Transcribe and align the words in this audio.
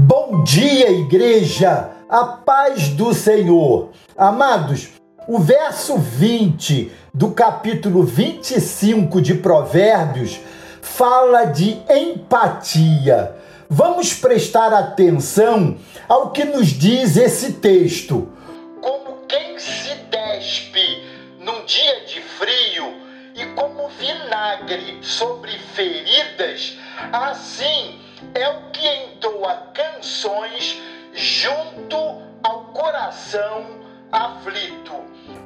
Bom 0.00 0.44
dia, 0.44 0.92
igreja! 0.92 1.90
A 2.08 2.24
paz 2.24 2.90
do 2.90 3.12
Senhor. 3.12 3.90
Amados, 4.16 4.90
o 5.26 5.40
verso 5.40 5.98
20 5.98 6.92
do 7.12 7.32
capítulo 7.32 8.04
25 8.04 9.20
de 9.20 9.34
Provérbios 9.34 10.38
fala 10.80 11.46
de 11.46 11.82
empatia. 11.90 13.34
Vamos 13.68 14.14
prestar 14.14 14.72
atenção 14.72 15.76
ao 16.08 16.30
que 16.30 16.44
nos 16.44 16.68
diz 16.68 17.16
esse 17.16 17.54
texto. 17.54 18.28
Como 18.80 19.26
quem 19.26 19.58
se 19.58 19.96
despe 20.12 21.02
num 21.40 21.64
dia 21.64 22.04
de 22.06 22.20
frio 22.20 22.94
e 23.34 23.44
como 23.56 23.88
vinagre 23.88 24.98
sobre 25.02 25.58
feridas, 25.74 26.78
assim 27.12 27.98
é 28.34 28.48
o 28.48 28.70
que 28.70 29.07
entoa 29.18 29.62
canções 29.74 30.80
junto 31.12 31.96
ao 32.42 32.66
coração 32.72 33.64
aflito. 34.12 34.92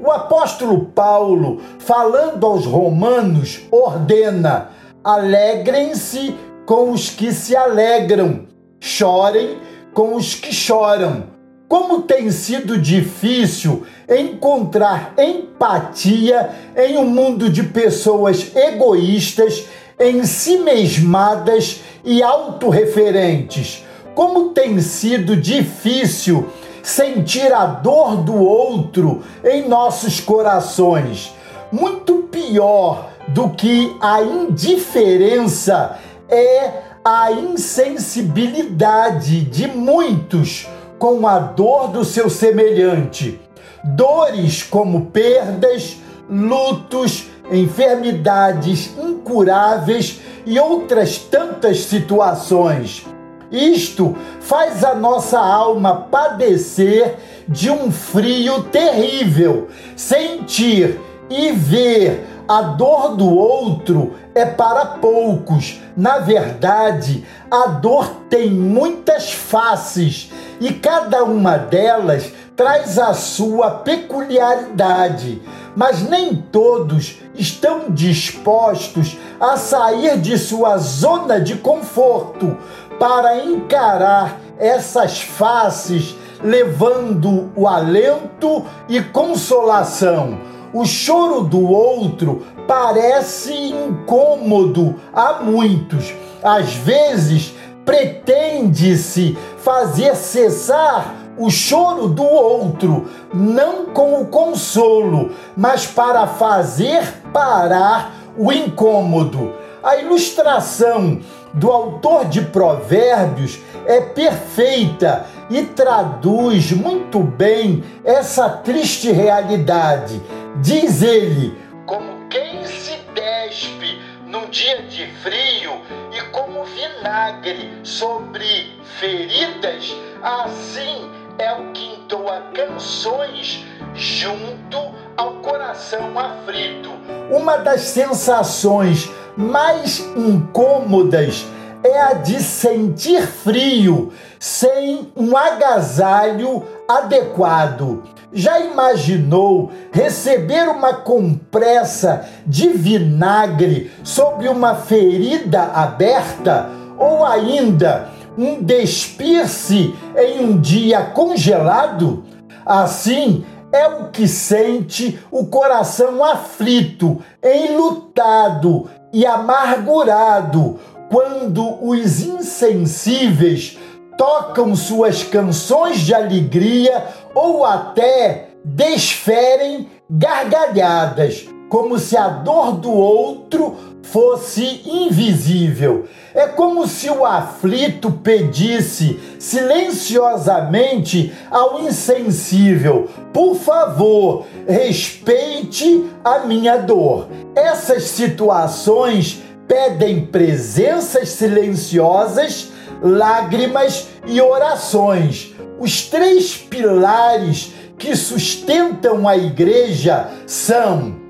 O 0.00 0.10
apóstolo 0.10 0.86
Paulo, 0.86 1.60
falando 1.78 2.46
aos 2.46 2.64
romanos, 2.64 3.60
ordena: 3.70 4.70
alegrem-se 5.04 6.34
com 6.64 6.92
os 6.92 7.10
que 7.10 7.32
se 7.32 7.54
alegram, 7.54 8.46
chorem 8.80 9.58
com 9.92 10.14
os 10.14 10.34
que 10.34 10.52
choram. 10.52 11.36
Como 11.68 12.02
tem 12.02 12.30
sido 12.30 12.78
difícil 12.78 13.86
encontrar 14.08 15.12
empatia 15.18 16.50
em 16.74 16.96
um 16.96 17.04
mundo 17.04 17.50
de 17.50 17.62
pessoas 17.62 18.56
egoístas, 18.56 19.66
em 20.00 20.24
si 20.24 20.58
mesmadas 20.58 21.82
e 22.08 22.20
autorreferentes. 22.22 23.84
Como 24.14 24.50
tem 24.50 24.80
sido 24.80 25.36
difícil 25.36 26.48
sentir 26.82 27.52
a 27.52 27.66
dor 27.66 28.16
do 28.16 28.34
outro 28.34 29.22
em 29.44 29.68
nossos 29.68 30.18
corações. 30.18 31.34
Muito 31.70 32.22
pior 32.30 33.10
do 33.28 33.50
que 33.50 33.94
a 34.00 34.22
indiferença 34.22 35.98
é 36.30 36.72
a 37.04 37.30
insensibilidade 37.30 39.42
de 39.42 39.68
muitos 39.68 40.66
com 40.98 41.26
a 41.26 41.38
dor 41.38 41.88
do 41.88 42.06
seu 42.06 42.30
semelhante. 42.30 43.38
Dores 43.84 44.62
como 44.62 45.10
perdas, 45.10 45.98
lutos, 46.28 47.26
enfermidades 47.50 48.96
incuráveis 48.98 50.20
e 50.44 50.58
outras 50.58 51.18
tantas 51.18 51.80
situações. 51.80 53.06
Isto 53.50 54.16
faz 54.40 54.84
a 54.84 54.94
nossa 54.94 55.38
alma 55.38 55.94
padecer 56.10 57.16
de 57.48 57.70
um 57.70 57.90
frio 57.90 58.64
terrível. 58.64 59.68
Sentir 59.96 61.00
e 61.30 61.52
ver 61.52 62.26
a 62.46 62.62
dor 62.62 63.16
do 63.16 63.28
outro 63.28 64.14
é 64.34 64.44
para 64.46 64.84
poucos. 64.86 65.80
Na 65.96 66.18
verdade, 66.18 67.24
a 67.50 67.66
dor 67.68 68.22
tem 68.30 68.50
muitas 68.50 69.32
faces 69.32 70.32
e 70.60 70.72
cada 70.72 71.24
uma 71.24 71.56
delas 71.56 72.32
traz 72.56 72.98
a 72.98 73.14
sua 73.14 73.70
peculiaridade, 73.70 75.40
mas 75.78 76.02
nem 76.02 76.34
todos 76.34 77.18
estão 77.36 77.88
dispostos 77.90 79.16
a 79.38 79.56
sair 79.56 80.18
de 80.18 80.36
sua 80.36 80.76
zona 80.76 81.40
de 81.40 81.54
conforto 81.54 82.56
para 82.98 83.44
encarar 83.44 84.40
essas 84.58 85.20
faces, 85.20 86.16
levando 86.42 87.52
o 87.54 87.68
alento 87.68 88.66
e 88.88 89.00
consolação. 89.00 90.40
O 90.74 90.84
choro 90.84 91.42
do 91.42 91.64
outro 91.70 92.44
parece 92.66 93.54
incômodo 93.54 94.96
a 95.12 95.34
muitos. 95.34 96.12
Às 96.42 96.74
vezes, 96.74 97.54
pretende-se 97.84 99.38
fazer 99.58 100.16
cessar 100.16 101.14
o 101.38 101.50
choro 101.50 102.08
do 102.08 102.24
outro, 102.24 103.08
não 103.32 103.86
com 103.86 104.20
o 104.20 104.26
consolo, 104.26 105.30
mas 105.56 105.86
para 105.86 106.26
fazer 106.26 107.02
parar 107.32 108.12
o 108.36 108.52
incômodo. 108.52 109.52
A 109.82 109.96
ilustração 109.96 111.20
do 111.54 111.70
autor 111.70 112.26
de 112.26 112.42
Provérbios 112.42 113.58
é 113.86 114.00
perfeita 114.00 115.26
e 115.48 115.62
traduz 115.62 116.72
muito 116.72 117.20
bem 117.20 117.82
essa 118.04 118.48
triste 118.48 119.10
realidade. 119.10 120.20
Diz 120.60 121.02
ele: 121.02 121.56
Como 121.86 122.28
quem 122.28 122.64
se 122.66 122.98
despe 123.14 123.98
num 124.26 124.46
dia 124.50 124.82
de 124.82 125.06
frio 125.22 125.80
e 126.12 126.20
como 126.32 126.64
vinagre 126.64 127.70
sobre 127.82 128.78
feridas, 128.98 129.96
assim 130.22 131.17
é 131.38 131.52
o 131.52 131.70
que 131.72 131.94
entoa 131.94 132.42
canções 132.52 133.64
junto 133.94 134.76
ao 135.16 135.34
coração 135.34 136.18
aflito. 136.18 136.90
Uma 137.30 137.58
das 137.58 137.82
sensações 137.82 139.08
mais 139.36 140.00
incômodas 140.16 141.46
é 141.84 142.00
a 142.00 142.14
de 142.14 142.42
sentir 142.42 143.22
frio 143.22 144.12
sem 144.38 145.12
um 145.16 145.36
agasalho 145.36 146.64
adequado. 146.88 148.02
Já 148.32 148.58
imaginou 148.58 149.70
receber 149.92 150.68
uma 150.68 150.92
compressa 150.92 152.28
de 152.46 152.68
vinagre 152.68 153.92
sobre 154.02 154.48
uma 154.48 154.74
ferida 154.74 155.62
aberta? 155.62 156.68
Ou 156.98 157.24
ainda 157.24 158.10
um 158.38 158.62
despir-se 158.62 159.94
em 160.16 160.44
um 160.44 160.60
dia 160.60 161.02
congelado? 161.02 162.24
Assim 162.64 163.44
é 163.72 163.86
o 163.88 164.10
que 164.10 164.28
sente 164.28 165.18
o 165.30 165.46
coração 165.46 166.24
aflito, 166.24 167.20
enlutado 167.42 168.88
e 169.12 169.26
amargurado 169.26 170.78
quando 171.10 171.84
os 171.84 172.20
insensíveis 172.20 173.78
tocam 174.16 174.74
suas 174.76 175.22
canções 175.22 176.00
de 176.00 176.14
alegria 176.14 177.06
ou 177.34 177.64
até 177.64 178.48
desferem 178.64 179.88
gargalhadas, 180.10 181.46
como 181.68 181.98
se 181.98 182.16
a 182.16 182.28
dor 182.28 182.72
do 182.72 182.90
outro 182.92 183.76
fosse 184.02 184.82
invisível. 184.86 186.06
É 186.34 186.46
como 186.46 186.86
se 186.86 187.10
o 187.10 187.26
aflito 187.26 188.10
pedisse 188.10 189.18
silenciosamente 189.38 191.32
ao 191.50 191.80
insensível: 191.80 193.08
por 193.32 193.56
favor, 193.56 194.46
respeite 194.66 196.06
a 196.24 196.40
minha 196.40 196.78
dor. 196.78 197.28
Essas 197.54 198.04
situações 198.04 199.42
pedem 199.66 200.24
presenças 200.26 201.28
silenciosas, 201.30 202.70
lágrimas 203.02 204.08
e 204.26 204.40
orações. 204.40 205.54
Os 205.78 206.06
três 206.06 206.56
pilares 206.56 207.72
que 207.98 208.16
sustentam 208.16 209.28
a 209.28 209.36
igreja 209.36 210.28
são 210.46 211.27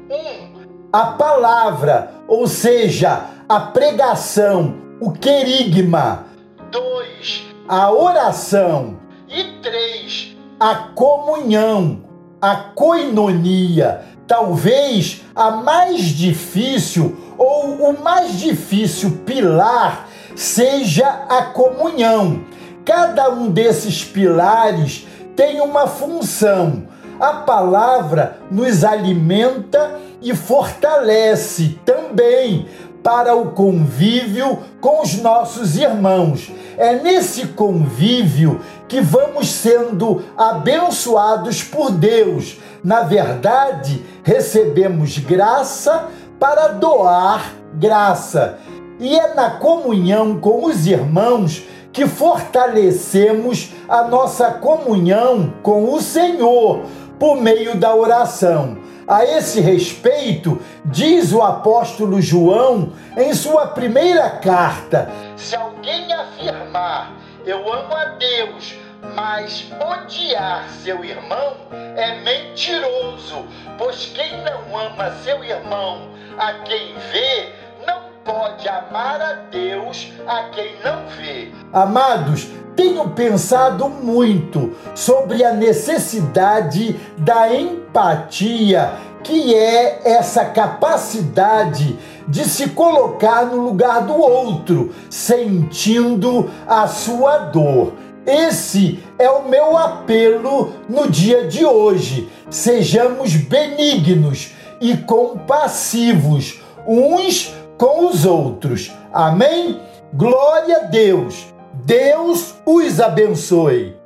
a 0.92 1.06
palavra, 1.06 2.12
ou 2.26 2.46
seja, 2.46 3.24
a 3.48 3.60
pregação, 3.60 4.74
o 5.00 5.12
querigma. 5.12 6.26
Dois, 6.70 7.44
a 7.68 7.92
oração. 7.92 8.98
E 9.28 9.60
três, 9.60 10.36
a 10.58 10.74
comunhão, 10.74 12.00
a 12.40 12.56
coinonia. 12.56 14.02
Talvez 14.26 15.22
a 15.34 15.50
mais 15.50 16.02
difícil 16.04 17.16
ou 17.38 17.90
o 17.90 18.02
mais 18.02 18.38
difícil 18.38 19.22
pilar 19.24 20.06
seja 20.34 21.08
a 21.28 21.42
comunhão. 21.42 22.44
Cada 22.84 23.30
um 23.30 23.50
desses 23.50 24.04
pilares 24.04 25.06
tem 25.34 25.60
uma 25.60 25.86
função. 25.86 26.87
A 27.20 27.32
palavra 27.32 28.38
nos 28.50 28.84
alimenta 28.84 29.98
e 30.22 30.34
fortalece 30.34 31.78
também 31.84 32.66
para 33.02 33.34
o 33.34 33.52
convívio 33.52 34.58
com 34.80 35.02
os 35.02 35.20
nossos 35.20 35.76
irmãos. 35.76 36.52
É 36.76 36.94
nesse 36.94 37.48
convívio 37.48 38.60
que 38.86 39.00
vamos 39.00 39.50
sendo 39.50 40.22
abençoados 40.36 41.62
por 41.62 41.90
Deus. 41.90 42.58
Na 42.84 43.02
verdade, 43.02 44.04
recebemos 44.22 45.18
graça 45.18 46.08
para 46.38 46.68
doar 46.68 47.52
graça. 47.74 48.58
E 49.00 49.18
é 49.18 49.34
na 49.34 49.50
comunhão 49.50 50.38
com 50.38 50.64
os 50.64 50.86
irmãos 50.86 51.64
que 51.92 52.06
fortalecemos 52.06 53.72
a 53.88 54.04
nossa 54.04 54.50
comunhão 54.50 55.52
com 55.62 55.92
o 55.92 56.00
Senhor 56.00 56.82
por 57.18 57.36
meio 57.36 57.76
da 57.76 57.94
oração. 57.94 58.78
A 59.06 59.24
esse 59.24 59.60
respeito, 59.60 60.60
diz 60.84 61.32
o 61.32 61.40
apóstolo 61.42 62.20
João 62.20 62.92
em 63.16 63.32
sua 63.32 63.68
primeira 63.68 64.28
carta: 64.28 65.10
Se 65.34 65.56
alguém 65.56 66.12
afirmar, 66.12 67.12
eu 67.46 67.72
amo 67.72 67.94
a 67.94 68.04
Deus, 68.16 68.74
mas 69.14 69.66
odiar 69.80 70.68
seu 70.82 71.02
irmão 71.02 71.56
é 71.96 72.20
mentiroso, 72.20 73.46
pois 73.78 74.12
quem 74.14 74.42
não 74.42 74.78
ama 74.78 75.10
seu 75.24 75.42
irmão, 75.42 76.10
a 76.36 76.52
quem 76.64 76.94
vê, 77.10 77.52
não 77.86 78.02
pode 78.24 78.68
amar 78.68 79.20
a 79.22 79.32
Deus 79.50 80.12
a 80.26 80.50
quem 80.50 80.76
não 80.84 81.06
vê. 81.16 81.50
Amados, 81.72 82.46
tenho 82.78 83.08
pensado 83.08 83.88
muito 83.88 84.72
sobre 84.94 85.44
a 85.44 85.52
necessidade 85.52 86.94
da 87.18 87.52
empatia, 87.52 88.92
que 89.24 89.52
é 89.52 90.02
essa 90.04 90.44
capacidade 90.44 91.98
de 92.28 92.44
se 92.44 92.68
colocar 92.68 93.46
no 93.46 93.56
lugar 93.56 94.06
do 94.06 94.16
outro, 94.16 94.94
sentindo 95.10 96.48
a 96.68 96.86
sua 96.86 97.38
dor. 97.38 97.94
Esse 98.24 99.02
é 99.18 99.28
o 99.28 99.48
meu 99.48 99.76
apelo 99.76 100.74
no 100.88 101.10
dia 101.10 101.48
de 101.48 101.66
hoje. 101.66 102.28
Sejamos 102.48 103.34
benignos 103.34 104.52
e 104.80 104.96
compassivos 104.98 106.60
uns 106.86 107.52
com 107.76 108.06
os 108.06 108.24
outros. 108.24 108.92
Amém? 109.12 109.80
Glória 110.14 110.76
a 110.76 110.84
Deus. 110.84 111.57
Deus 111.84 112.56
os 112.66 113.00
abençoe. 113.00 113.97